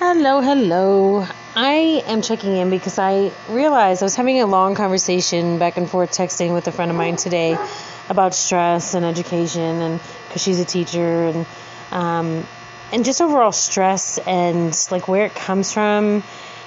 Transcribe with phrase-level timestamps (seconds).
[0.00, 1.26] Hello, hello.
[1.56, 5.90] I am checking in because I realized I was having a long conversation back and
[5.90, 7.58] forth texting with a friend of mine today
[8.08, 11.46] about stress and education and because she's a teacher and
[11.90, 12.46] um,
[12.92, 16.22] and just overall stress and like where it comes from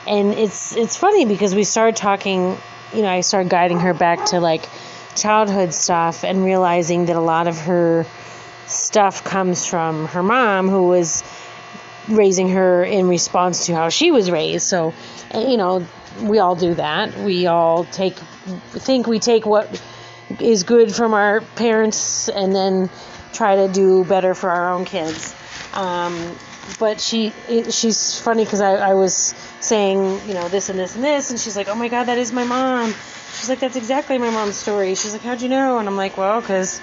[0.05, 2.57] and it's it's funny because we started talking
[2.93, 4.67] you know I started guiding her back to like
[5.15, 8.05] childhood stuff and realizing that a lot of her
[8.65, 11.23] stuff comes from her mom who was
[12.09, 14.67] raising her in response to how she was raised.
[14.67, 14.93] So,
[15.33, 15.85] you know,
[16.21, 17.17] we all do that.
[17.17, 19.81] We all take think we take what
[20.39, 22.89] is good from our parents and then
[23.33, 25.35] try to do better for our own kids.
[25.73, 26.35] Um,
[26.79, 30.95] but she it, she's funny because I, I was saying you know this and this
[30.95, 32.93] and this and she's like oh my god that is my mom
[33.33, 36.17] she's like that's exactly my mom's story she's like how'd you know and i'm like
[36.17, 36.81] well because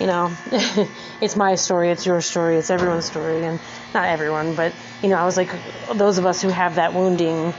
[0.00, 0.36] you know,
[1.20, 3.60] it's my story, it's your story, it's everyone's story, and
[3.94, 4.72] not everyone, but
[5.02, 5.50] you know, I was like,
[5.94, 7.54] those of us who have that wounding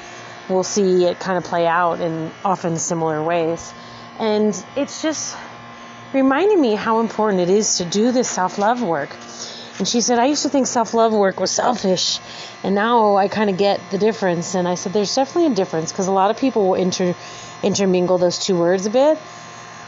[0.49, 3.73] will see it kind of play out in often similar ways,
[4.19, 5.35] and it's just
[6.13, 9.15] reminding me how important it is to do this self-love work.
[9.79, 12.19] And she said, I used to think self love work was selfish,
[12.63, 14.55] and now I kind of get the difference.
[14.55, 17.15] And I said, There's definitely a difference because a lot of people will inter-
[17.61, 19.19] intermingle those two words a bit.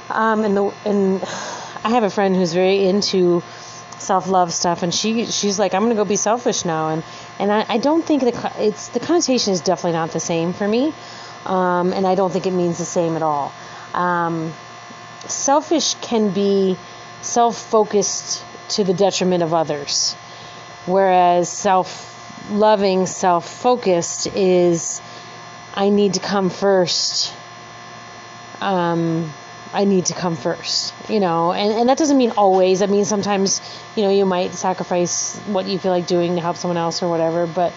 [0.09, 1.21] Um, and the and
[1.83, 3.41] I have a friend who's very into
[3.99, 7.03] self-love stuff and she she's like i'm gonna go be selfish now and
[7.37, 10.67] and i, I don't think the it's the connotation is definitely not the same for
[10.67, 10.93] me
[11.45, 13.53] um, and i don't think it means the same at all.
[13.93, 14.53] Um,
[15.25, 16.77] selfish can be
[17.21, 20.13] self-focused to the detriment of others
[20.85, 25.01] whereas self-loving self-focused is
[25.75, 27.33] i need to come first
[28.61, 29.31] um,
[29.71, 32.79] I need to come first, you know, and, and that doesn't mean always.
[32.79, 33.61] That means sometimes,
[33.95, 37.09] you know, you might sacrifice what you feel like doing to help someone else or
[37.09, 37.45] whatever.
[37.45, 37.73] But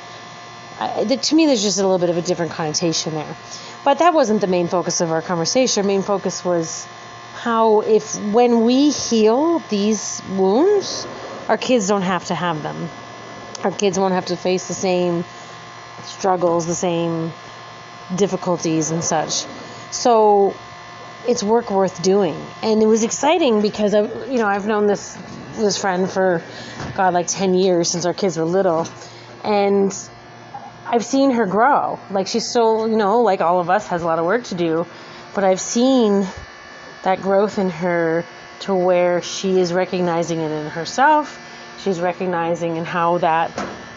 [0.81, 3.37] I, the, to me, there's just a little bit of a different connotation there.
[3.85, 5.83] But that wasn't the main focus of our conversation.
[5.83, 6.87] Our main focus was
[7.35, 11.07] how, if when we heal these wounds,
[11.49, 12.89] our kids don't have to have them.
[13.65, 15.25] Our kids won't have to face the same
[16.05, 17.33] struggles, the same
[18.15, 19.45] difficulties, and such.
[19.91, 20.55] So
[21.27, 22.37] it's work worth doing.
[22.63, 25.17] And it was exciting because I, you know, I've known this
[25.57, 26.43] this friend for
[26.97, 28.87] God like 10 years since our kids were little,
[29.45, 29.93] and
[30.87, 31.99] I've seen her grow.
[32.11, 34.55] Like she's so, you know, like all of us has a lot of work to
[34.55, 34.87] do,
[35.35, 36.27] but I've seen
[37.03, 38.25] that growth in her
[38.61, 41.39] to where she is recognizing it in herself.
[41.83, 43.51] She's recognizing in how that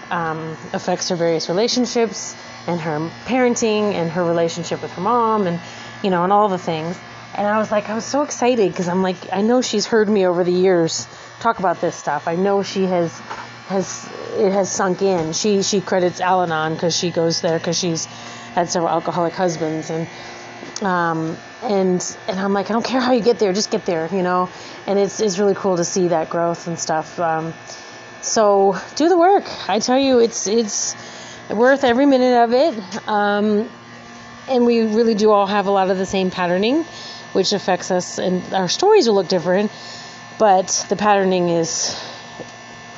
[0.09, 2.35] um, affects her various relationships
[2.67, 5.59] and her parenting and her relationship with her mom and
[6.03, 6.97] you know and all the things
[7.37, 10.07] and I was like, I was so excited because I'm like, I know she's heard
[10.07, 11.07] me over the years
[11.41, 12.27] talk about this stuff.
[12.27, 13.11] I know she has
[13.67, 15.33] has it has sunk in.
[15.33, 20.07] She she credits Al-Anon because she goes there because she's had several alcoholic husbands and
[20.81, 24.07] um and and I'm like, I don't care how you get there, just get there,
[24.13, 24.49] you know.
[24.87, 27.19] And it's it's really cool to see that growth and stuff.
[27.19, 27.53] Um,
[28.21, 29.43] so do the work.
[29.69, 30.95] I tell you, it's it's
[31.49, 33.07] worth every minute of it.
[33.09, 33.69] Um,
[34.47, 36.85] and we really do all have a lot of the same patterning
[37.35, 39.69] which affects us, and our stories will look different,
[40.39, 41.93] but the patterning is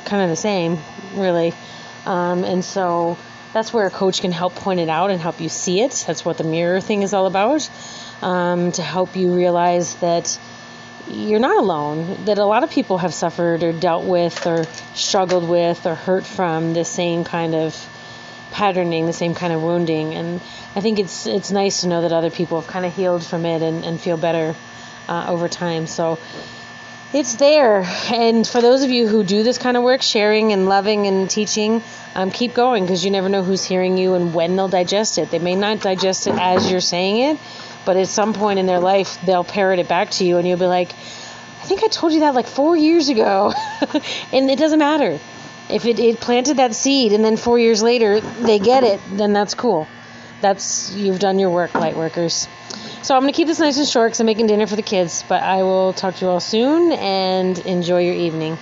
[0.04, 0.78] kind of the same,
[1.14, 1.52] really.
[2.06, 3.18] Um, and so
[3.52, 6.04] that's where a coach can help point it out and help you see it.
[6.06, 7.68] That's what the mirror thing is all about,
[8.22, 10.38] um, to help you realize that
[11.08, 15.48] you're not alone, that a lot of people have suffered or dealt with or struggled
[15.48, 17.74] with or hurt from the same kind of
[18.50, 20.14] patterning, the same kind of wounding.
[20.14, 20.40] And
[20.74, 23.44] I think it's it's nice to know that other people have kind of healed from
[23.44, 24.54] it and, and feel better
[25.08, 25.86] uh, over time.
[25.86, 26.18] So
[27.12, 27.86] it's there.
[28.12, 31.28] And for those of you who do this kind of work, sharing and loving and
[31.28, 31.82] teaching,
[32.14, 35.30] um, keep going because you never know who's hearing you and when they'll digest it.
[35.30, 37.38] They may not digest it as you're saying it,
[37.86, 40.58] but at some point in their life, they'll parrot it back to you and you'll
[40.58, 43.52] be like, I think I told you that like four years ago.
[44.32, 45.18] and it doesn't matter
[45.70, 49.32] if it, it planted that seed and then four years later they get it, then
[49.32, 49.86] that's cool.
[50.40, 52.48] That's you've done your work, light workers.
[53.02, 55.24] So I'm gonna keep this nice and short because I'm making dinner for the kids.
[55.28, 58.58] But I will talk to you all soon and enjoy your evening.